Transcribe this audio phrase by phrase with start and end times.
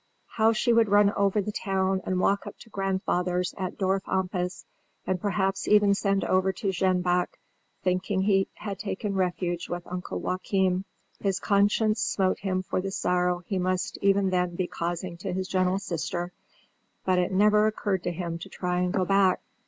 [0.29, 4.65] How she would run over the town and walk up to grandfather's at Dorf Ampas,
[5.05, 7.37] and perhaps even send over to Jenbach,
[7.83, 10.85] thinking he had taken refuge with Uncle Joachim!
[11.19, 15.47] His conscience smote him for the sorrow he must be even then causing to his
[15.47, 16.33] gentle sister;
[17.05, 19.39] but it never occurred to him to try and go back.